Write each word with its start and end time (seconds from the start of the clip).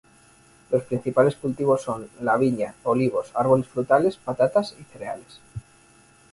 Los 0.71 0.81
principales 0.85 1.35
cultivos 1.35 1.83
son 1.83 2.09
la 2.21 2.35
viña, 2.35 2.73
olivos, 2.85 3.29
árboles 3.35 3.67
frutales, 3.67 4.17
patatas 4.17 4.75
y 4.79 4.83
cereales. 4.85 5.39